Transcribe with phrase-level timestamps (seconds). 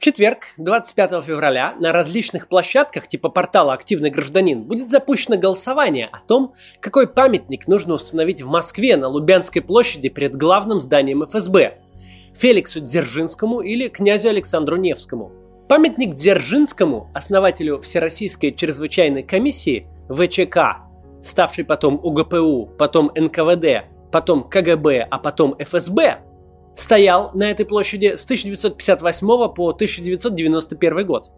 [0.00, 6.20] В четверг, 25 февраля, на различных площадках типа портала «Активный гражданин» будет запущено голосование о
[6.20, 11.80] том, какой памятник нужно установить в Москве на Лубянской площади перед главным зданием ФСБ–
[12.34, 15.32] Феликсу Дзержинскому или князю Александру Невскому.
[15.68, 20.78] Памятник Дзержинскому, основателю Всероссийской чрезвычайной комиссии ВЧК,
[21.22, 26.20] ставшей потом УГПУ, потом НКВД, потом КГБ, а потом ФСБ–
[26.76, 31.30] стоял на этой площади с 1958 по 1991 год.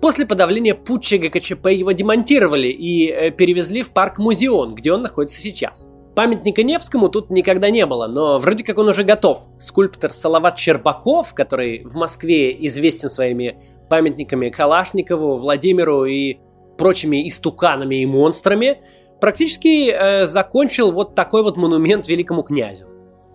[0.00, 5.40] После подавления путча ГКЧП его демонтировали и э, перевезли в парк Музеон, где он находится
[5.40, 5.88] сейчас.
[6.14, 9.46] Памятника Невскому тут никогда не было, но вроде как он уже готов.
[9.58, 16.38] Скульптор Салават Щербаков, который в Москве известен своими памятниками Калашникову, Владимиру и
[16.76, 18.80] прочими истуканами и монстрами,
[19.20, 22.86] практически э, закончил вот такой вот монумент великому князю.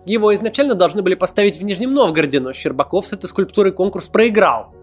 [0.06, 4.74] Его изначально должны были поставить в Нижнем Новгороде, но Щербаков с этой скульптурой конкурс проиграл.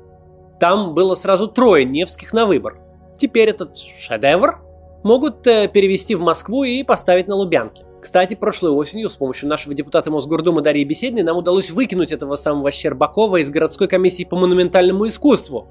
[0.60, 2.80] Там было сразу трое Невских на выбор.
[3.20, 4.60] Теперь этот шедевр
[5.04, 7.86] могут э, перевести в Москву и поставить на Лубянке.
[8.02, 12.72] Кстати, прошлой осенью с помощью нашего депутата Мосгордумы Дарьи Беседной нам удалось выкинуть этого самого
[12.72, 15.68] Щербакова из городской комиссии по монументальному искусству.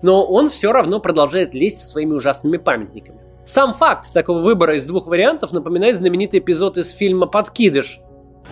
[0.00, 3.20] Но он все равно продолжает лезть со своими ужасными памятниками.
[3.44, 8.00] Сам факт такого выбора из двух вариантов напоминает знаменитый эпизод из фильма «Подкидыш»,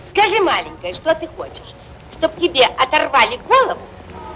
[0.09, 1.73] Скажи, маленькая, что ты хочешь?
[2.17, 3.81] Чтоб тебе оторвали голову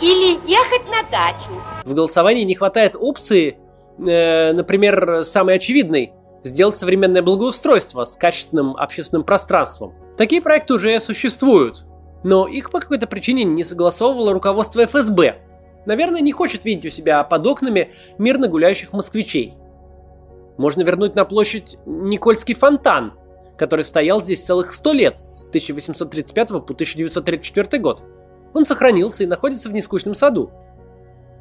[0.02, 1.52] или ехать на дачу?
[1.86, 3.58] В голосовании не хватает опции,
[4.00, 6.14] э, например, самой очевидной–
[6.44, 9.94] сделать современное благоустройство с качественным общественным пространством.
[10.18, 11.86] Такие проекты уже существуют,
[12.24, 15.38] но их по какой-то причине не согласовывало руководство ФСБ.
[15.86, 19.56] Наверное, не хочет видеть у себя под окнами мирно гуляющих москвичей.
[20.58, 23.14] Можно вернуть на площадь Никольский фонтан–
[23.58, 28.04] который стоял здесь целых 100 лет, с 1835 по 1934 год.
[28.54, 30.52] Он сохранился и находится в нескучном саду.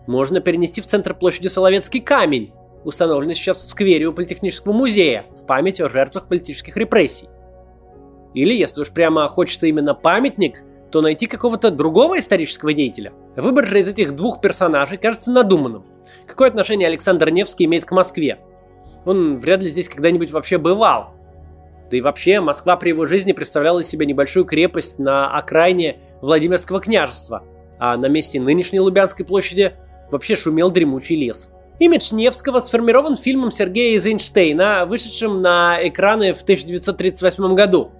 [0.06, 2.52] Можно перенести в центр площади Соловецкий камень,
[2.84, 7.28] установленный сейчас в сквере у Политехнического музея, в память о жертвах политических репрессий.
[8.34, 13.12] Или, если уж прямо хочется именно памятник, то найти какого-то другого исторического деятеля.
[13.34, 15.84] Выбор же из этих двух персонажей кажется надуманным.
[16.26, 18.38] Какое отношение Александр Невский имеет к Москве?
[19.04, 21.15] Он вряд ли здесь когда-нибудь вообще бывал.
[21.90, 26.80] Да и вообще, Москва при его жизни представляла из себя небольшую крепость на окраине Владимирского
[26.80, 27.44] княжества,
[27.78, 29.74] а на месте нынешней Лубянской площади
[30.10, 31.50] вообще шумел дремучий лес.
[31.78, 37.92] Имидж Невского сформирован фильмом Сергея Эйзенштейна, вышедшим на экраны в 1938 году,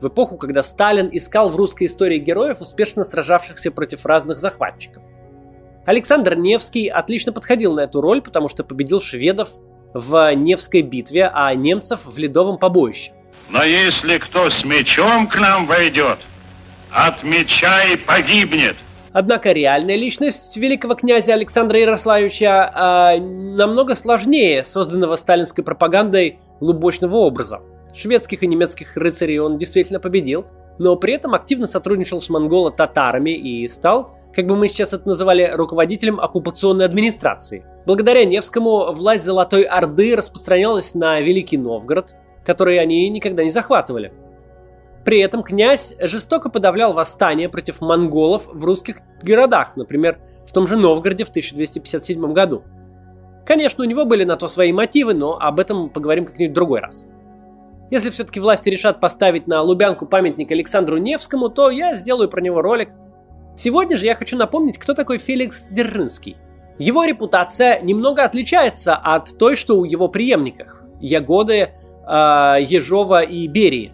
[0.00, 5.02] в эпоху, когда Сталин искал в русской истории героев, успешно сражавшихся против разных захватчиков.
[5.86, 9.50] Александр Невский отлично подходил на эту роль, потому что победил шведов
[9.94, 13.12] в Невской битве, а немцев в Ледовом побоище.
[13.48, 16.18] Но если кто с мечом к нам войдет,
[16.90, 18.76] от меча и погибнет.
[19.12, 27.60] Однако реальная личность великого князя Александра Ярославича э, намного сложнее созданного сталинской пропагандой лубочного образа.
[27.94, 30.46] Шведских и немецких рыцарей он действительно победил,
[30.78, 35.50] но при этом активно сотрудничал с монголо-татарами и стал, как бы мы сейчас это называли,
[35.52, 37.66] руководителем оккупационной администрации.
[37.84, 42.14] Благодаря Невскому власть Золотой Орды распространялась на Великий Новгород,
[42.44, 44.12] которые они никогда не захватывали.
[45.04, 50.76] При этом князь жестоко подавлял восстания против монголов в русских городах, например, в том же
[50.76, 52.62] Новгороде в 1257 году.
[53.44, 56.80] Конечно, у него были на то свои мотивы, но об этом поговорим как-нибудь в другой
[56.80, 57.06] раз.
[57.90, 62.62] Если все-таки власти решат поставить на Лубянку памятник Александру Невскому, то я сделаю про него
[62.62, 62.90] ролик.
[63.56, 66.36] Сегодня же я хочу напомнить, кто такой Феликс Дзержинский.
[66.78, 70.80] Его репутация немного отличается от той, что у его преемников.
[71.00, 71.70] Ягоды
[72.06, 73.92] Ежова и Берии.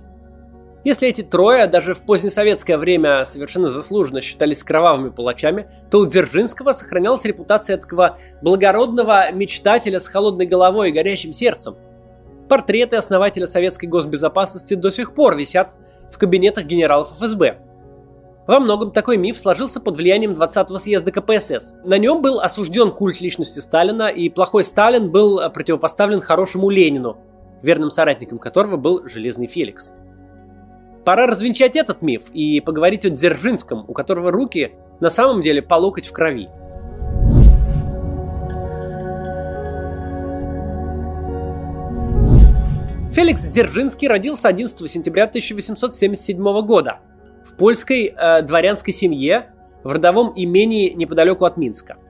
[0.84, 6.72] Если эти трое даже в позднесоветское время совершенно заслуженно считались кровавыми палачами, то у Дзержинского
[6.72, 11.76] сохранялась репутация такого благородного мечтателя с холодной головой и горящим сердцем.
[12.48, 15.74] Портреты основателя советской госбезопасности до сих пор висят
[16.10, 17.58] в кабинетах генералов ФСБ.
[18.46, 21.74] Во многом такой миф сложился под влиянием 20-го съезда КПСС.
[21.84, 27.18] На нем был осужден культ личности Сталина, и плохой Сталин был противопоставлен хорошему Ленину,
[27.62, 29.92] верным соратником которого был Железный Феликс.
[31.04, 35.74] Пора развенчать этот миф и поговорить о Дзержинском, у которого руки на самом деле по
[35.74, 36.48] локоть в крови.
[43.12, 47.00] Феликс Дзержинский родился 11 сентября 1877 года
[47.44, 49.46] в польской э, дворянской семье
[49.82, 51.96] в родовом имении неподалеку от Минска–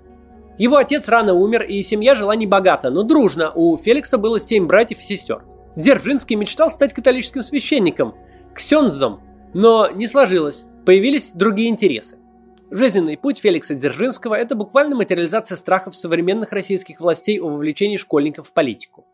[0.59, 3.53] его отец рано умер, и семья жила небогато, но дружно.
[3.55, 5.45] У Феликса было семь братьев и сестер.
[5.77, 8.17] Дзержинский мечтал стать католическим священником,
[8.53, 9.21] ксензом,
[9.55, 10.67] но не сложилось.
[10.85, 12.19] Появились другие интересы.
[12.71, 18.53] Жизненный путь Феликса Дзержинского– это буквально материализация страхов современных российских властей о вовлечении школьников в
[18.53, 19.07] политику.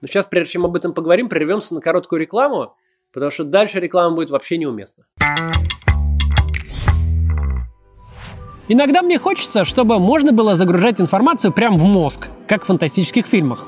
[0.00, 2.74] Но сейчас, прежде чем об этом поговорим, прервемся на короткую рекламу,
[3.12, 5.04] потому что дальше реклама будет вообще неуместна.
[8.72, 13.66] Иногда мне хочется, чтобы можно было загружать информацию прямо в мозг, как в фантастических фильмах.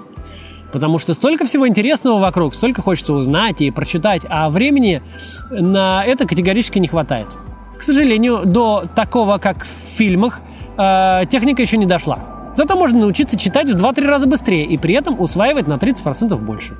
[0.71, 5.03] Потому что столько всего интересного вокруг, столько хочется узнать и прочитать, а времени
[5.51, 7.27] на это категорически не хватает.
[7.77, 10.41] К сожалению, до такого, как в фильмах,
[10.79, 12.21] э, техника еще не дошла.
[12.55, 16.77] Зато можно научиться читать в 2-3 раза быстрее и при этом усваивать на 30% больше.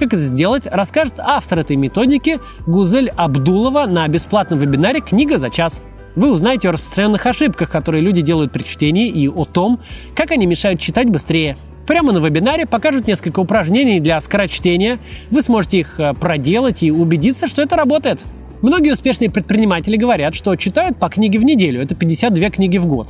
[0.00, 5.80] Как это сделать, расскажет автор этой методики Гузель Абдулова на бесплатном вебинаре «Книга за час».
[6.14, 9.80] Вы узнаете о распространенных ошибках, которые люди делают при чтении, и о том,
[10.14, 11.56] как они мешают читать быстрее.
[11.86, 14.98] Прямо на вебинаре покажут несколько упражнений для скорочтения.
[15.30, 18.24] Вы сможете их э, проделать и убедиться, что это работает.
[18.60, 21.82] Многие успешные предприниматели говорят, что читают по книге в неделю.
[21.82, 23.08] Это 52 книги в год.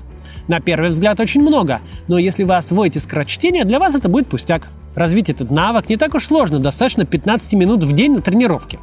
[0.48, 4.68] На первый взгляд очень много, но если вы освоите скорочтение, для вас это будет пустяк.
[4.94, 8.78] Развить этот навык не так уж сложно, достаточно 15 минут в день на тренировке.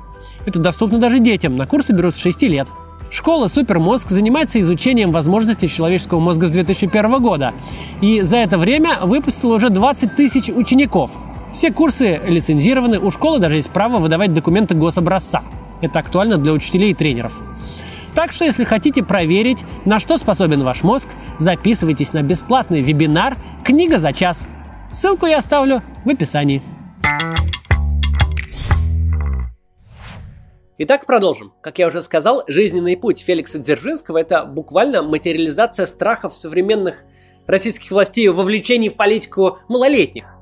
[0.45, 2.68] Это доступно даже детям, на курсы берут с 6 лет.
[3.12, 7.54] Школа «Супермозг» занимается изучением возможностей человеческого мозга с 2001 года.
[8.02, 11.12] И за это время выпустила уже 20 тысяч учеников.
[11.54, 15.42] Все курсы лицензированы, у школы даже есть право выдавать документы гособразца.
[15.82, 17.42] Это актуально для учителей и тренеров.
[18.14, 23.98] Так что, если хотите проверить, на что способен ваш мозг, записывайтесь на бесплатный вебинар «Книга
[23.98, 24.48] за час».
[24.92, 26.62] Ссылку я оставлю в описании.
[30.81, 31.52] Итак, продолжим.
[31.60, 37.04] Как я уже сказал, жизненный путь Феликса Дзержинского– это буквально материализация страхов современных
[37.48, 40.38] российских властей о вовлечении в политику малолетних.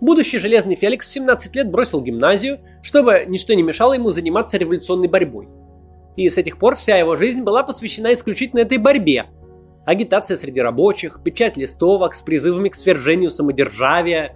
[0.00, 5.06] Будущий Железный Феликс в 17 лет бросил гимназию, чтобы ничто не мешало ему заниматься революционной
[5.06, 5.46] борьбой.
[6.16, 9.26] И с этих пор вся его жизнь была посвящена исключительно этой борьбе.
[9.86, 14.34] Агитация среди рабочих, печать листовок с призывами к свержению самодержавия,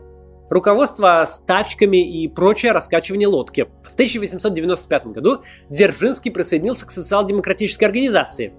[0.50, 3.68] руководство стачками и прочее раскачивание лодки.
[3.84, 8.52] В 1895 году Дзержинский присоединился к социал-демократической организации.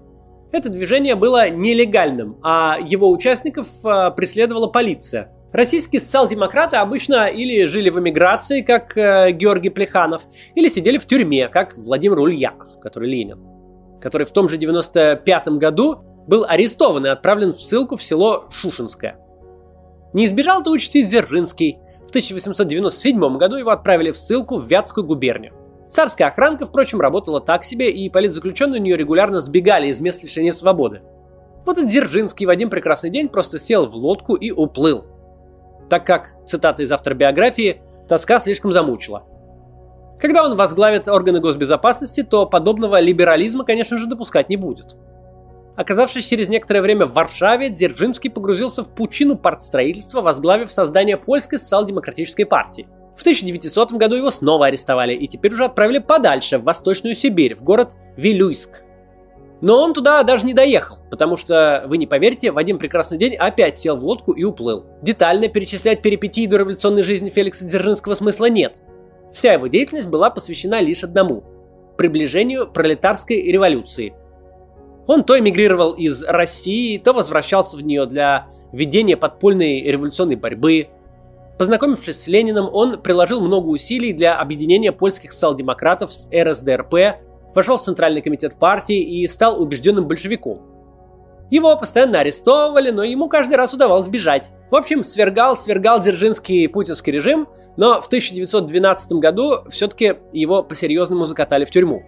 [0.50, 7.88] Это движение было нелегальным, а его участников а, преследовала полиция– Российские социал-демократы обычно или жили
[7.88, 10.24] в эмиграции, как э, Георгий Плеханов,
[10.54, 13.40] или сидели в тюрьме, как Владимир Ульянов, который Ленин,
[14.00, 19.18] который в том же 95 году был арестован и отправлен в ссылку в село Шушинское.
[20.12, 21.78] Не избежал-то участи Дзержинский.
[22.06, 25.52] В 1897 году его отправили в ссылку в Вятскую губернию.
[25.88, 30.52] Царская охранка, впрочем, работала так себе, и политзаключенные у нее регулярно сбегали из мест лишения
[30.52, 31.02] свободы.
[31.66, 35.06] Вот и Дзержинский в один прекрасный день просто сел в лодку и уплыл–
[35.88, 39.24] так как, цитата из автобиографии, тоска слишком замучила.
[40.20, 44.96] Когда он возглавит органы госбезопасности, то подобного либерализма, конечно же, допускать не будет.
[45.78, 52.44] Оказавшись через некоторое время в Варшаве, Дзержинский погрузился в пучину партстроительства, возглавив создание польской социал-демократической
[52.44, 52.88] партии.
[53.16, 57.62] В 1900 году его снова арестовали и теперь уже отправили подальше, в Восточную Сибирь, в
[57.62, 58.82] город Вилюйск,
[59.60, 63.36] но он туда даже не доехал, потому что, вы не поверите, в один прекрасный день
[63.36, 64.86] опять сел в лодку и уплыл.
[65.02, 68.80] Детально перечислять перипетии до революционной жизни Феликса Дзержинского смысла нет.
[69.32, 71.44] Вся его деятельность была посвящена лишь одному–
[71.96, 74.14] приближению пролетарской революции.
[75.08, 80.88] Он то эмигрировал из России, то возвращался в нее для ведения подпольной революционной борьбы.
[81.58, 86.94] Познакомившись с Лениным, он приложил много усилий для объединения польских социал-демократов с РСДРП
[87.54, 90.60] вошел в Центральный комитет партии и стал убежденным большевиком.
[91.50, 94.50] Его постоянно арестовывали, но ему каждый раз удавалось бежать.
[94.70, 97.48] В общем, свергал, свергал Дзержинский путинский режим,
[97.78, 102.02] но в 1912 году все-таки его по-серьезному закатали в тюрьму.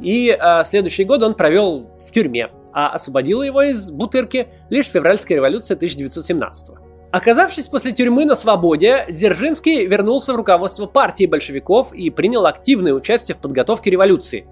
[0.00, 5.36] И э, следующий год он провел в тюрьме, а освободила его из бутырки лишь февральская
[5.36, 6.86] революция 1917 года.
[7.12, 13.34] Оказавшись после тюрьмы на свободе, Дзержинский вернулся в руководство партии большевиков и принял активное участие
[13.34, 14.46] в подготовке революции.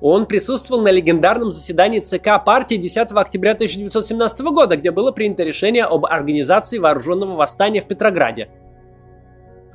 [0.00, 5.84] Он присутствовал на легендарном заседании ЦК партии 10 октября 1917 года, где было принято решение
[5.84, 8.48] об организации вооруженного восстания в Петрограде.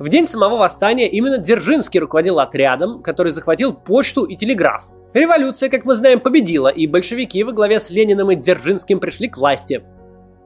[0.02, 4.82] В день самого восстания именно Дзержинский руководил отрядом, который захватил почту и телеграф.
[5.14, 9.38] Революция, как мы знаем, победила, и большевики во главе с Лениным и Дзержинским пришли к
[9.38, 9.84] власти–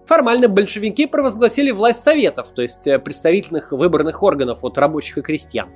[0.06, 5.68] Формально большевики провозгласили власть советов, то есть э, представительных выборных органов от рабочих и крестьян.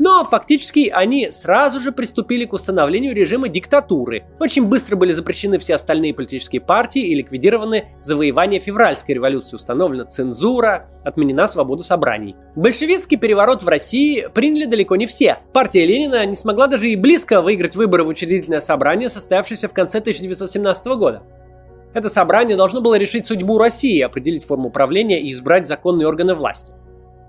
[0.00, 4.24] Но фактически они сразу же приступили к установлению режима диктатуры.
[4.40, 10.88] Очень быстро были запрещены все остальные политические партии и ликвидированы завоевания февральской революции, установлена цензура,
[11.04, 12.34] отменена свобода собраний.
[12.56, 15.40] Большевистский переворот в России приняли далеко не все.
[15.52, 19.98] Партия Ленина не смогла даже и близко выиграть выборы в учредительное собрание, состоявшееся в конце
[19.98, 21.22] 1917 года.
[21.92, 26.72] Это собрание должно было решить судьбу России, определить форму управления и избрать законные органы власти.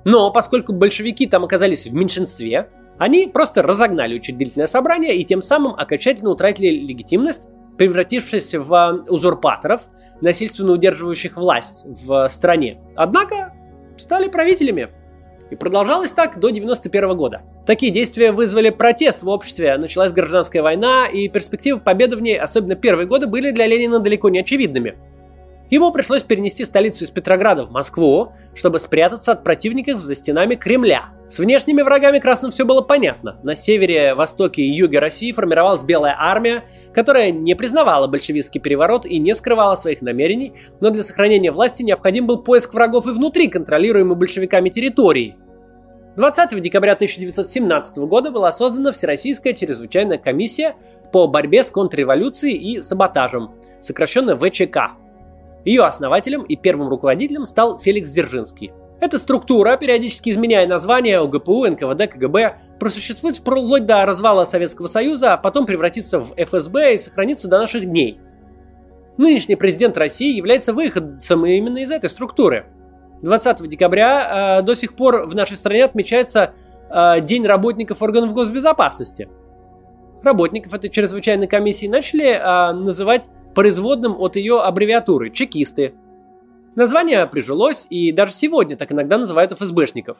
[0.03, 5.73] Но поскольку большевики там оказались в меньшинстве, они просто разогнали учредительное собрание и тем самым
[5.73, 9.87] окончательно утратили легитимность, превратившись в а, узурпаторов,
[10.21, 12.79] насильственно удерживающих власть в стране.
[12.95, 13.53] Однако
[13.97, 14.89] стали правителями.
[15.49, 17.41] И продолжалось так до 91 года.
[17.65, 22.75] Такие действия вызвали протест в обществе, началась гражданская война, и перспективы победы в ней, особенно
[22.75, 24.95] первые годы, были для Ленина далеко не очевидными–
[25.71, 31.11] Ему пришлось перенести столицу из Петрограда в Москву, чтобы спрятаться от противников за стенами Кремля.
[31.29, 33.39] С внешними врагами красным все было понятно.
[33.41, 39.17] На севере, востоке и юге России формировалась Белая армия, которая не признавала большевистский переворот и
[39.17, 40.51] не скрывала своих намерений,
[40.81, 45.37] но для сохранения власти необходим был поиск врагов и внутри контролируемой большевиками территории.
[46.17, 50.75] 20 декабря 1917 года была создана Всероссийская чрезвычайная комиссия
[51.13, 55.00] по борьбе с контрреволюцией и саботажем, сокращенно ВЧК.
[55.65, 58.71] Ее основателем и первым руководителем стал Феликс Дзержинский.
[58.99, 65.37] Эта структура, периодически изменяя названия ОГПУ, НКВД, КГБ, просуществует вплоть до развала Советского Союза, а
[65.37, 68.19] потом превратится в ФСБ и сохранится до наших дней.
[69.17, 72.67] Нынешний президент России является выходцем именно из этой структуры.
[73.23, 76.53] 20 декабря э, до сих пор в нашей стране отмечается
[76.89, 79.29] э, День работников органов госбезопасности.
[80.23, 85.93] Работников этой чрезвычайной комиссии начали э, называть производным от ее аббревиатуры– чекисты.
[86.75, 90.17] Название прижилось, и даже сегодня так иногда называют ФСБшников.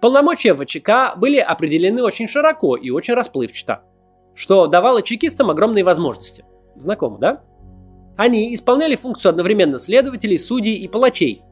[0.00, 3.82] Полномочия ВЧК были определены очень широко и очень расплывчато,
[4.34, 6.44] что давало чекистам огромные возможности.
[6.76, 7.42] Знакомо, да?
[8.16, 11.42] Они исполняли функцию одновременно следователей, судей и палачей.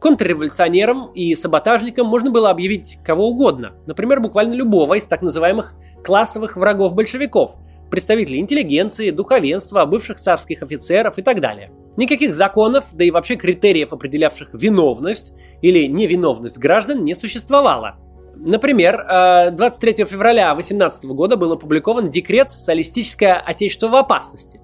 [0.00, 6.56] Контрреволюционерам и саботажникам можно было объявить кого угодно, например, буквально любого из так называемых классовых
[6.56, 7.56] врагов большевиков–
[7.90, 11.72] представителей интеллигенции, духовенства, бывших царских офицеров и так далее.
[11.96, 17.96] Никаких законов, да и вообще критериев, определявших виновность или невиновность граждан, не существовало.
[18.36, 24.60] Например, 23 э, февраля 2018 года был опубликован декрет «Социалистическое отечество в опасности»,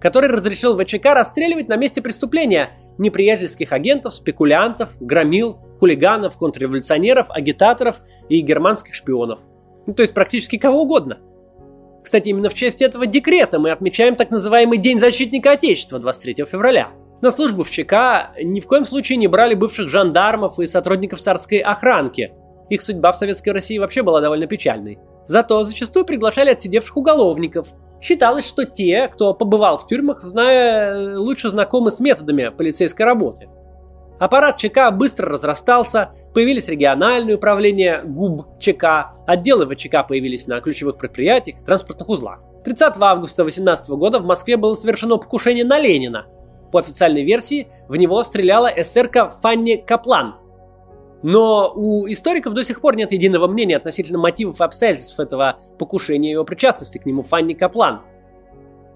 [0.00, 8.40] который разрешил ВЧК расстреливать на месте преступления неприятельских агентов, спекулянтов, громил, хулиганов, контрреволюционеров, агитаторов и
[8.40, 9.40] германских шпионов.
[9.86, 11.18] Ну, то есть практически кого угодно–
[12.04, 16.90] кстати, именно в честь этого декрета мы отмечаем так называемый День защитника Отечества 23 февраля.
[17.22, 21.60] На службу в ЧК ни в коем случае не брали бывших жандармов и сотрудников царской
[21.60, 22.34] охранки.
[22.68, 24.98] Их судьба в Советской России вообще была довольно печальной.
[25.24, 27.68] Зато зачастую приглашали отсидевших уголовников.
[28.02, 33.48] Считалось, что те, кто побывал в тюрьмах, зная, лучше знакомы с методами полицейской работы.
[34.18, 41.64] Аппарат ЧК быстро разрастался, появились региональные управления ГУБ ЧК, отделы ВЧК появились на ключевых предприятиях,
[41.64, 42.40] транспортных узлах.
[42.64, 46.26] 30 августа 2018 года в Москве было совершено покушение на Ленина.
[46.70, 50.36] По официальной версии, в него стреляла эсерка Фанни Каплан.
[51.22, 56.30] Но у историков до сих пор нет единого мнения относительно мотивов и обстоятельств этого покушения
[56.30, 58.02] и его причастности к нему Фанни Каплан.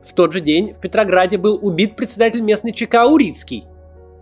[0.04, 3.66] В тот же день в Петрограде был убит председатель местной ЧК Урицкий–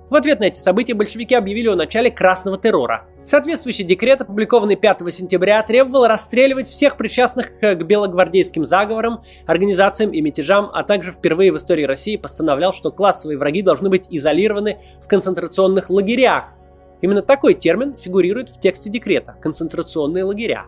[0.09, 3.07] в ответ на эти события большевики объявили о начале красного террора.
[3.25, 10.71] Соответствующий декрет, опубликованный 5 сентября, требовал расстреливать всех причастных к белогвардейским заговорам, организациям и мятежам,
[10.73, 15.91] а также впервые в истории России постановлял, что классовые враги должны быть изолированы в концентрационных
[15.91, 16.53] лагерях.
[17.01, 20.67] Именно такой термин фигурирует в тексте декрета– концентрационные лагеря.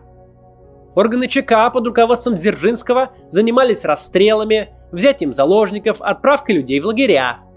[0.95, 7.39] Органы ЧК под руководством Дзержинского занимались расстрелами, взятием заложников, отправкой людей в лагеря–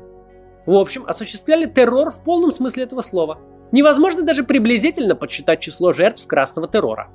[0.67, 3.39] в общем, осуществляли террор в полном смысле этого слова.
[3.73, 7.11] Невозможно даже приблизительно подсчитать число жертв красного террора.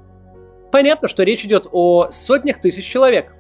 [0.72, 3.34] Понятно, что речь идет о сотнях тысяч человек,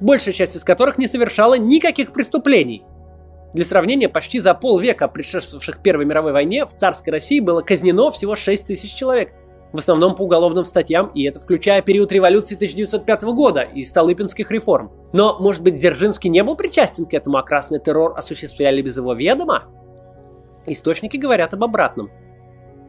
[0.00, 2.84] большая часть из которых не совершала никаких преступлений.
[3.54, 8.34] Для сравнения, почти за полвека предшествовавших Первой мировой войне в царской России было казнено всего
[8.34, 9.32] 6 тысяч человек,
[9.72, 14.92] в основном по уголовным статьям, и это включая период революции 1905 года и Столыпинских реформ.
[15.12, 19.14] Но, может быть, Дзержинский не был причастен к этому, а красный террор осуществляли без его
[19.14, 19.64] ведома?
[20.66, 22.10] Источники говорят об обратном.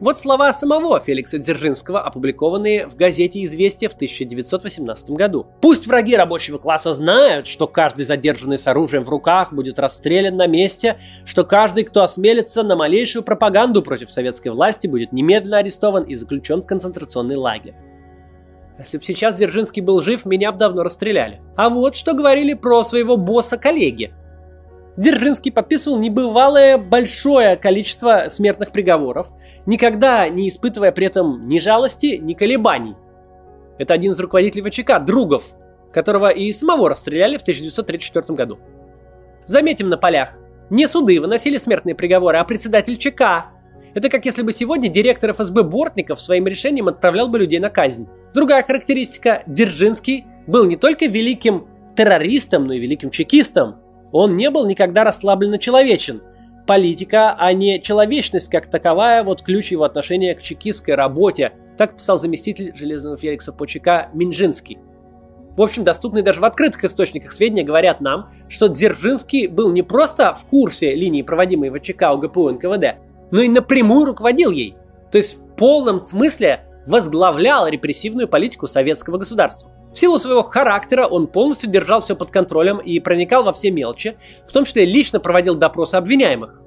[0.04, 5.46] Вот слова самого Феликса Дзержинского, опубликованные в газете «Известия» в 1918 году.
[5.62, 10.46] «Пусть враги рабочего класса знают, что каждый задержанный с оружием в руках будет расстрелян на
[10.46, 16.14] месте, что каждый, кто осмелится на малейшую пропаганду против советской власти, будет немедленно арестован и
[16.14, 17.74] заключен в концентрационный лагерь.
[18.78, 21.40] Если бы сейчас Дзержинский был жив, меня бы давно расстреляли.
[21.56, 24.12] А вот что говорили про своего босса-коллеги.
[24.96, 29.28] Дзержинский подписывал небывалое большое количество смертных приговоров,
[29.66, 32.94] никогда не испытывая при этом ни жалости, ни колебаний.
[33.78, 35.54] Это один из руководителей ВЧК, Другов,
[35.92, 38.58] которого и самого расстреляли в 1934 году.
[39.46, 40.38] Заметим на полях,
[40.70, 43.46] не суды выносили смертные приговоры, а председатель ЧК.
[43.94, 48.08] Это как если бы сегодня директор ФСБ Бортников своим решением отправлял бы людей на казнь.
[48.32, 53.76] Другая характеристика– Дзержинский был не только великим террористом, но и великим чекистом.
[54.14, 56.22] Он не был никогда расслабленно человечен.
[56.68, 62.16] Политика, а не человечность как таковая, вот ключ его отношения к чекистской работе, так писал
[62.16, 64.78] заместитель Железного Феликса Почека Минжинский.
[65.56, 70.32] В общем, доступные даже в открытых источниках сведения говорят нам, что Дзержинский был не просто
[70.32, 73.00] в курсе линии, проводимой в ЧК УГПУ НКВД,
[73.32, 74.76] но и напрямую руководил ей.
[75.10, 79.72] То есть в полном смысле возглавлял репрессивную политику советского государства.
[79.94, 84.16] В силу своего характера он полностью держал все под контролем и проникал во все мелочи,
[84.46, 86.60] в том числе лично проводил допросы обвиняемых.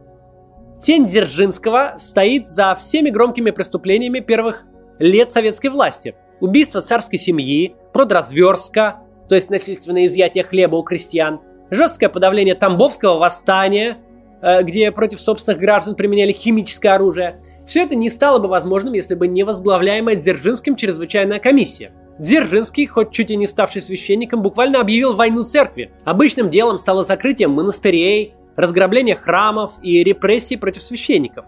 [0.82, 4.64] Тень Дзержинского стоит за всеми громкими преступлениями первых
[5.00, 6.16] лет советской власти.
[6.40, 13.98] Убийство царской семьи, продразверстка, то есть насильственное изъятие хлеба у крестьян, жесткое подавление Тамбовского восстания,
[14.42, 19.14] э, где против собственных граждан применяли химическое оружие– все это не стало бы возможным, если
[19.14, 21.92] бы не возглавляемая Дзержинским чрезвычайная комиссия.
[22.20, 25.92] Дзержинский, хоть чуть и не ставший священником, буквально объявил войну церкви.
[26.04, 31.46] Обычным делом стало закрытие монастырей, разграбление храмов и репрессии против священников.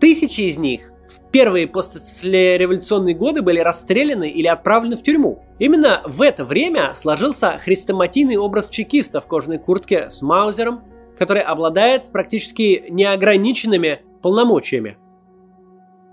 [0.00, 5.44] Тысячи из них в первые послереволюционные годы были расстреляны или отправлены в тюрьму.
[5.60, 10.82] Именно в это время сложился хрестоматийный образ чекиста в кожаной куртке с маузером,
[11.16, 14.96] который обладает практически неограниченными полномочиями.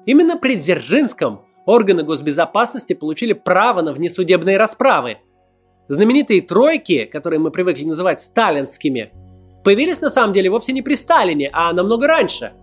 [0.06, 5.18] Именно при Дзержинском органы госбезопасности получили право на внесудебные расправы.
[5.88, 9.12] Знаменитые тройки, которые мы привыкли называть сталинскими,
[9.64, 12.54] появились на самом деле вовсе не при Сталине, а намного раньше.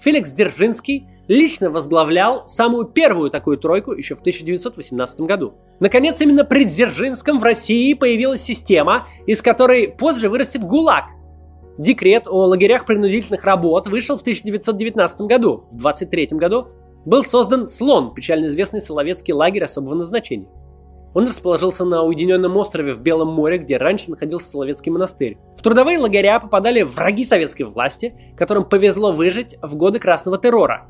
[0.00, 5.54] Феликс Дзержинский лично возглавлял самую первую такую тройку еще в 1918 году.
[5.80, 11.04] Наконец, именно при Дзержинском в России появилась система, из которой позже вырастет ГУЛАГ–
[11.78, 15.64] Декрет о лагерях принудительных работ вышел в 1919 году.
[15.70, 16.68] В 1923 году
[17.06, 20.48] был создан «Слон», печально известный Соловецкий лагерь особого назначения.
[21.14, 25.38] Он расположился на уединенном острове в Белом море, где раньше находился Соловецкий монастырь.
[25.56, 30.88] В трудовые лагеря попадали враги советской власти, которым повезло выжить в годы красного террора.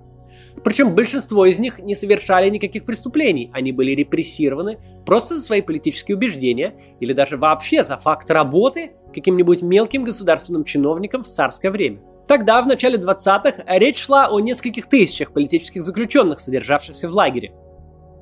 [0.65, 6.17] Причем большинство из них не совершали никаких преступлений, они были репрессированы просто за свои политические
[6.17, 12.01] убеждения или даже вообще за факт работы каким-нибудь мелким государственным чиновником в царское время.
[12.27, 17.53] Тогда, в начале 20-х, речь шла о нескольких тысячах политических заключенных, содержавшихся в лагере.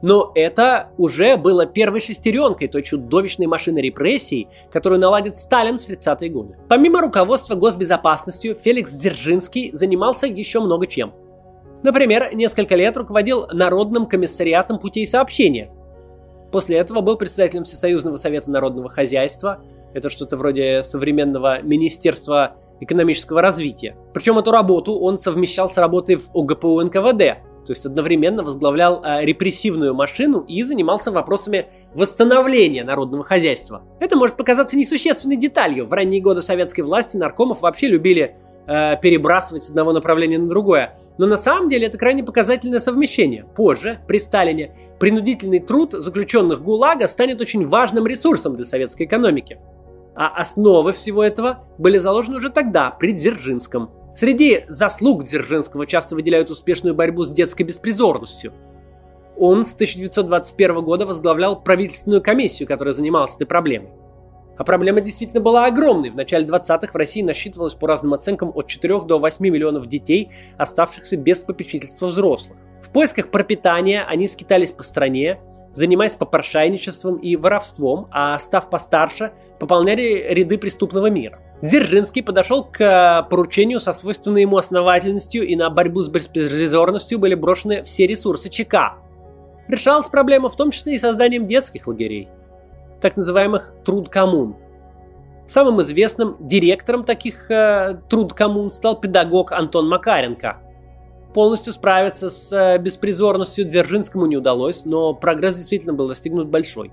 [0.03, 6.29] Но это уже было первой шестеренкой той чудовищной машины репрессий, которую наладит Сталин в 30-е
[6.29, 6.57] годы.
[6.69, 11.15] Помимо руководства госбезопасностью, Феликс Дзержинский занимался еще много чем–
[11.85, 15.71] Например, несколько лет руководил Народным комиссариатом путей сообщения.
[16.51, 19.63] После этого был председателем Всесоюзного совета народного хозяйства.
[19.93, 23.97] Это что-то вроде современного Министерства экономического развития.
[24.13, 29.25] Причем эту работу он совмещал с работой в ОГПУ НКВД, то есть одновременно возглавлял э,
[29.25, 33.83] репрессивную машину и занимался вопросами восстановления народного хозяйства.
[34.01, 35.87] Это может показаться несущественной деталью.
[35.87, 40.99] В ранние годы советской власти наркомов вообще любили э, перебрасывать с одного направления на другое.
[41.17, 43.47] Но на самом деле это крайне показательное совмещение.
[43.57, 49.59] Позже, при Сталине, принудительный труд заключенных ГУЛАГа станет очень важным ресурсом для советской экономики.
[50.15, 53.91] А основы всего этого были заложены уже тогда, при Дзержинском.
[54.17, 58.53] Среди заслуг Дзержинского часто выделяют успешную борьбу с детской беспризорностью.
[59.37, 63.91] Он с 1921 года возглавлял правительственную комиссию, которая занималась этой проблемой.
[64.57, 66.11] А проблема действительно была огромной.
[66.11, 70.31] В начале 20-х в России насчитывалось по разным оценкам от 4 до 8 миллионов детей,
[70.57, 72.57] оставшихся без попечительства взрослых.
[72.83, 75.41] В поисках пропитания они скитались по стране,
[75.75, 81.41] занимаясь попрошайничеством и воровством, а став постарше, пополняли ряды преступного мира.
[81.61, 87.83] Дзержинский подошел к поручению со свойственной ему основательностью и на борьбу с беспризорностью были брошены
[87.83, 88.95] все ресурсы ЧК.
[89.69, 92.29] Решалась проблема в том числе и созданием детских лагерей–
[93.05, 94.57] так называемых труд-коммун.
[95.47, 100.57] Самым известным директором таких э, труд-коммун стал педагог Антон Макаренко.
[101.35, 106.93] Полностью справиться с э, беспризорностью Дзержинскому не удалось, но прогресс действительно был достигнут большой.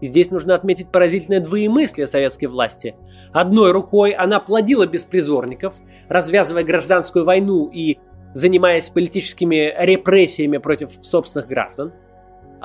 [0.00, 2.96] Здесь нужно отметить поразительное двоемыслие советской власти.
[3.32, 5.76] Одной рукой она плодила беспризорников,
[6.08, 7.98] развязывая гражданскую войну и
[8.32, 11.92] занимаясь политическими репрессиями против собственных граждан–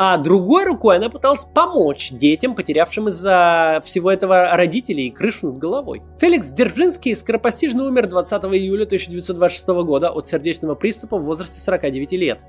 [0.03, 5.59] а другой рукой она пыталась помочь детям, потерявшим из-за всего этого родителей и крышу над
[5.59, 6.01] головой.
[6.19, 12.47] Феликс Дзержинский скоропостижно умер 20 июля 1926 года от сердечного приступа в возрасте 49 лет.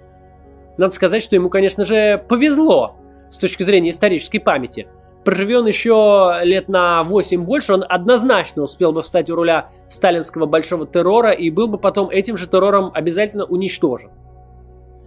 [0.79, 2.97] Надо сказать, что ему, конечно же, повезло
[3.31, 4.88] с точки зрения исторической памяти.
[5.23, 10.47] Проживе он еще лет на 8 больше, он однозначно успел бы встать у руля сталинского
[10.47, 14.09] большого террора и был бы потом этим же террором обязательно уничтожен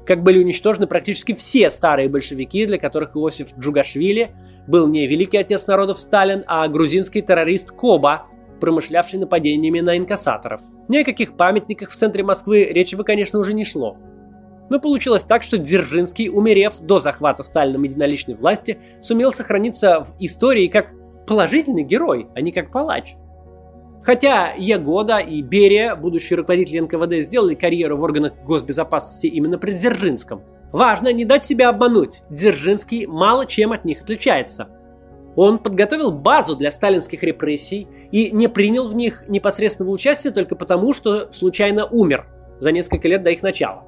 [0.06, 4.32] как были уничтожены практически все старые большевики, для которых Иосиф Джугашвили
[4.68, 8.28] был не великий отец народов Сталин, а грузинский террорист Коба,
[8.60, 10.62] промышлявший нападениями на инкассаторов.
[10.88, 13.98] Ни о каких памятниках в центре Москвы речи бы, конечно, уже не шло.
[14.70, 20.68] Но получилось так, что Дзержинский, умерев до захвата Сталином единоличной власти, сумел сохраниться в истории
[20.68, 20.94] как
[21.28, 23.16] положительный герой, а не как палач.
[24.06, 30.44] Хотя Ягода и Берия, будущие руководители НКВД, сделали карьеру в органах госбезопасности именно при Дзержинском.
[30.72, 32.22] Важно не дать себя обмануть.
[32.30, 34.70] Дзержинский мало чем от них отличается.
[35.36, 40.94] Он подготовил базу для сталинских репрессий и не принял в них непосредственного участия только потому,
[40.94, 42.28] что случайно умер
[42.60, 43.86] за несколько лет до их начала.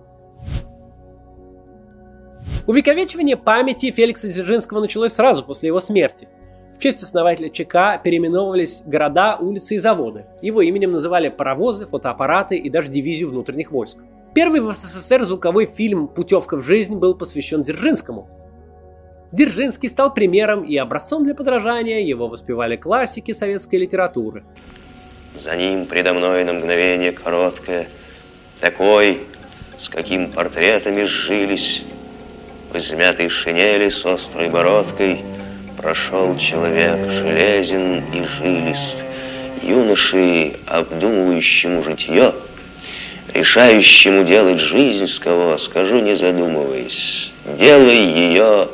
[2.66, 6.28] Увековечивание памяти Феликса Дзержинского началось сразу после его смерти–
[6.78, 10.26] в честь основателя ЧК переименовывались города, улицы и заводы.
[10.42, 13.98] Его именем называли паровозы, фотоаппараты и даже дивизию внутренних войск.
[14.36, 18.30] Первый в СССР звуковой фильм «Путевка в жизнь» был посвящен Дзержинскому.
[19.32, 24.46] Дзержинский стал примером и образцом для подражания, его воспевали классики советской литературы.
[25.36, 27.88] За ним предо мной на мгновение короткое,
[28.60, 29.24] такой,
[29.80, 31.84] с каким портретами сжились,
[32.72, 35.24] в измятой шинели с острой бородкой–
[35.78, 39.04] Прошел человек железен и жилист,
[39.62, 42.34] юношей, обдумывающему житье,
[43.32, 48.70] решающему делать жизнь с кого, скажу не задумываясь, делай ее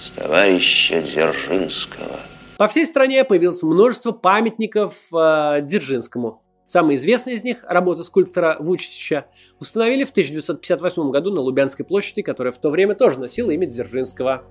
[0.00, 2.20] с товарища Дзержинского.
[2.56, 6.40] По всей стране появилось множество памятников э, Дзержинскому.
[6.68, 9.26] Самый известный из них, работа скульптора Вучича,
[9.60, 14.44] установили в 1958 году на Лубянской площади, которая в то время тоже носила имя Дзержинского.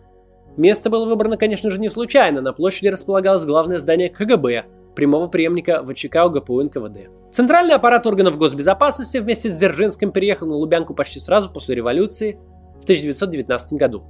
[0.58, 2.42] Место было выбрано, конечно же, не случайно.
[2.42, 4.66] На площади располагалось главное здание КГБ,
[4.96, 7.10] прямого преемника ВЧК УГПУ НКВД.
[7.32, 12.40] Центральный аппарат органов госбезопасности вместе с Дзержинским переехал на Лубянку почти сразу после революции
[12.80, 14.04] в 1919 году.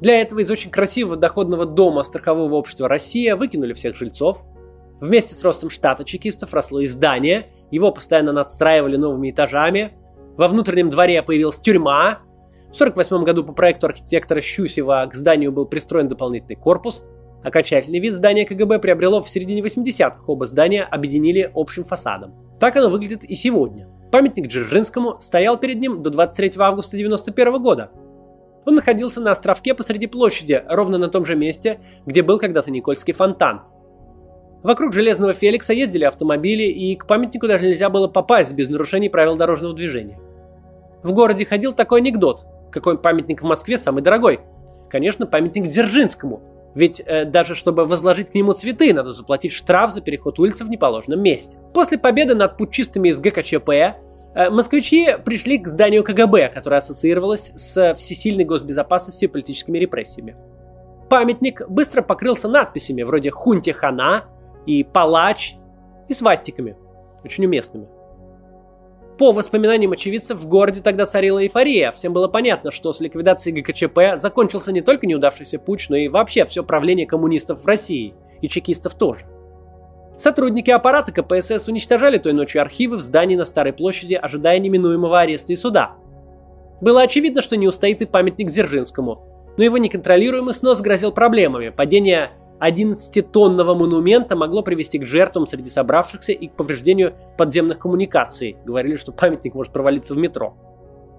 [0.00, 4.44] Для этого из очень красивого доходного дома страхового общества «Россия» выкинули всех жильцов.
[5.00, 9.92] Вместе с ростом штата чекистов росло и здание, его постоянно надстраивали новыми этажами.
[10.36, 12.20] Во внутреннем дворе появилась тюрьма,
[12.68, 17.02] в 1948 году по проекту архитектора Щусева к зданию был пристроен дополнительный корпус.
[17.42, 20.24] Окончательный вид здания КГБ приобрело в середине 80-х.
[20.26, 22.34] Оба здания объединили общим фасадом.
[22.60, 23.88] Так оно выглядит и сегодня.
[24.12, 27.90] Памятник Дзержинскому стоял перед ним до 23 августа 1991 года.
[28.66, 33.14] Он находился на островке посреди площади, ровно на том же месте, где был когда-то Никольский
[33.14, 33.62] фонтан.
[34.62, 39.36] Вокруг Железного Феликса ездили автомобили, и к памятнику даже нельзя было попасть без нарушений правил
[39.36, 40.18] дорожного движения.
[41.02, 42.44] В городе ходил такой анекдот.
[42.70, 44.40] Какой памятник в Москве самый дорогой?
[44.90, 46.42] Конечно, памятник Дзержинскому.
[46.74, 50.70] Ведь э, даже чтобы возложить к нему цветы, надо заплатить штраф за переход улицы в
[50.70, 51.58] неположенном месте.
[51.74, 57.94] После победы над путчистами из ГКЧП э, москвичи пришли к зданию КГБ, которое ассоциировалось с
[57.94, 60.36] всесильной госбезопасностью и политическими репрессиями.
[61.08, 64.24] Памятник быстро покрылся надписями вроде «Хунте Хана»
[64.66, 65.54] и «Палач»
[66.08, 66.76] и свастиками,
[67.24, 67.88] очень уместными.
[69.18, 71.90] По воспоминаниям очевидцев, в городе тогда царила эйфория.
[71.90, 76.44] Всем было понятно, что с ликвидацией ГКЧП закончился не только неудавшийся путь, но и вообще
[76.44, 78.14] все правление коммунистов в России.
[78.40, 79.26] И чекистов тоже.
[80.16, 85.52] Сотрудники аппарата КПСС уничтожали той ночью архивы в здании на Старой площади, ожидая неминуемого ареста
[85.52, 85.96] и суда.
[86.80, 91.70] Было очевидно, что не устоит и памятник Дзержинскому, но его неконтролируемый снос грозил проблемами.
[91.70, 98.56] Падение 11-тонного монумента могло привести к жертвам среди собравшихся и к повреждению подземных коммуникаций.
[98.64, 100.54] Говорили, что памятник может провалиться в метро.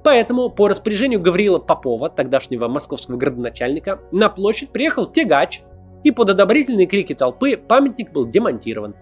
[0.03, 5.61] Поэтому по распоряжению Гавриила Попова, тогдашнего московского градоначальника, на площадь приехал тягач,
[6.03, 8.95] и под одобрительные крики толпы памятник был демонтирован.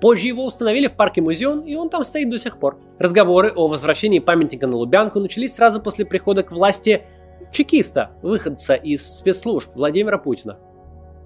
[0.00, 2.78] Позже его установили в парке музеон, и он там стоит до сих пор.
[2.98, 7.02] Разговоры о возвращении памятника на Лубянку начались сразу после прихода к власти
[7.50, 10.58] чекиста, выходца из спецслужб Владимира Путина.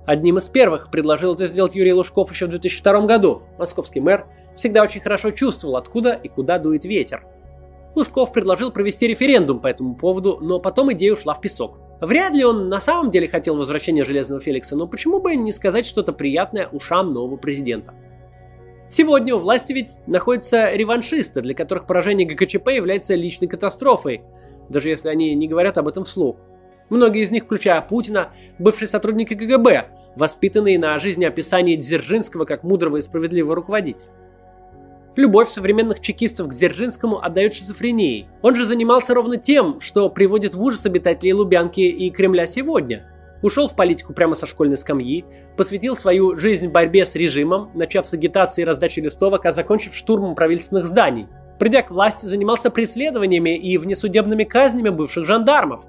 [0.06, 3.42] Одним из первых предложил это сделать Юрий Лужков еще в 2002 году.
[3.58, 7.24] Московский мэр всегда очень хорошо чувствовал, откуда и куда дует ветер.
[7.94, 11.78] Лужков предложил провести референдум по этому поводу, но потом идея ушла в песок.
[12.00, 15.86] Вряд ли он на самом деле хотел возвращения Железного Феликса, но почему бы не сказать
[15.86, 17.92] что-то приятное ушам нового президента?
[18.88, 24.22] Сегодня у власти ведь находятся реваншисты, для которых поражение ГКЧП является личной катастрофой,
[24.68, 26.36] даже если они не говорят об этом вслух.
[26.90, 33.00] Многие из них, включая Путина, бывшие сотрудники КГБ, воспитанные на жизнеописании Дзержинского как мудрого и
[33.00, 34.10] справедливого руководителя.
[35.16, 38.28] Любовь современных чекистов к Дзержинскому отдает шизофренией.
[38.42, 43.06] Он же занимался ровно тем, что приводит в ужас обитателей Лубянки и Кремля сегодня.
[43.42, 45.24] Ушел в политику прямо со школьной скамьи,
[45.56, 50.34] посвятил свою жизнь борьбе с режимом, начав с агитации и раздачи листовок, а закончив штурмом
[50.34, 51.26] правительственных зданий.
[51.58, 55.86] Придя к власти, занимался преследованиями и внесудебными казнями бывших жандармов.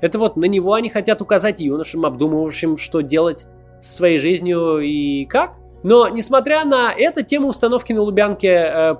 [0.00, 3.46] Это вот на него они хотят указать юношам, обдумывавшим, что делать
[3.80, 5.56] со своей жизнью и как–
[5.86, 8.94] но, несмотря на это, тема установки на Лубянке э,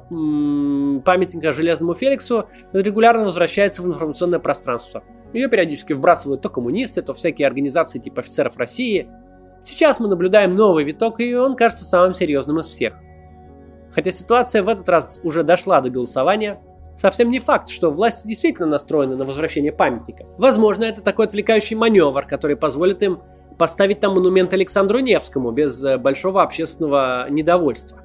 [1.05, 5.03] памятника Железному Феликсу регулярно возвращается в информационное пространство.
[5.33, 9.09] Ее периодически вбрасывают то коммунисты, то всякие организации типа офицеров России.
[9.65, 12.95] Сейчас мы наблюдаем новый виток, и он кажется самым серьезным из всех.
[13.91, 16.61] Хотя ситуация в этот раз уже дошла до голосования,
[16.97, 20.25] совсем не факт, что власти действительно настроены на возвращение памятника.
[20.39, 23.21] Возможно, это такой отвлекающий маневр, который позволит им
[23.59, 27.99] поставить там монумент Александру Невскому без э, большого общественного недовольства.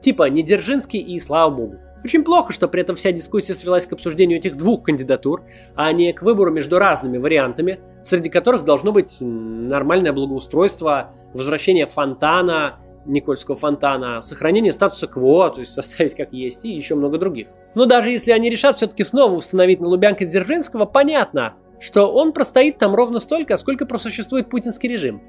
[0.00, 1.76] Типа не Дзержинский и слава богу.
[2.04, 5.44] Очень плохо, что при этом вся дискуссия свелась к обсуждению этих двух кандидатур,
[5.76, 12.80] а не к выбору между разными вариантами, среди которых должно быть нормальное благоустройство, возвращение фонтана,
[13.04, 17.48] Никольского фонтана, сохранение статуса КВО, то есть оставить как есть, и еще много других.
[17.74, 22.78] Но даже если они решат все-таки снова установить на Лубянке Дзержинского, понятно, что он простоит
[22.78, 25.22] там ровно столько, сколько просуществует путинский режим.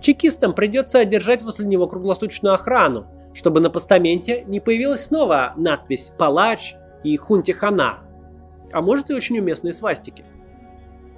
[0.00, 6.74] Чекистам придется одержать возле него круглосуточную охрану, чтобы на постаменте не появилась снова надпись «Палач»
[7.04, 7.98] и «Хунти Хана»,
[8.72, 10.24] а может и очень уместные свастики.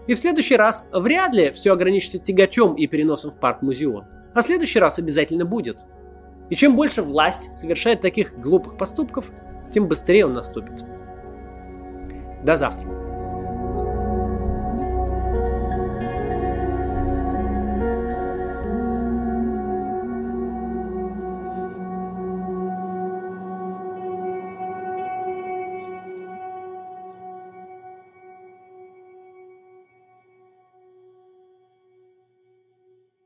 [0.07, 4.05] И в следующий раз вряд ли все ограничится тягачом и переносом в парк-музеон,
[4.35, 5.85] а следующий раз обязательно будет.
[6.51, 9.31] И чем больше власть совершает таких глупых поступков,
[9.73, 10.85] тем быстрее он наступит.
[12.45, 13.00] До завтра.